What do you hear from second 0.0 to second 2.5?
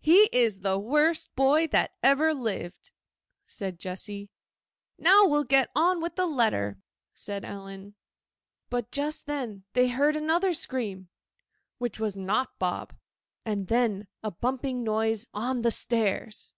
'He is the worst boy that ever